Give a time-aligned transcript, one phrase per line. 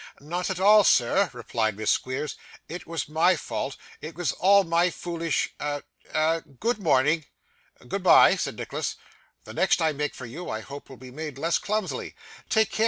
[0.19, 2.35] 'Not at all, sir,' replied Miss Squeers;
[2.67, 3.77] 'it was my fault.
[4.01, 7.25] It was all my foolish a a good morning!'
[7.87, 8.95] 'Goodbye,' said Nicholas.
[9.43, 12.15] 'The next I make for you, I hope will be made less clumsily.
[12.49, 12.79] Take care!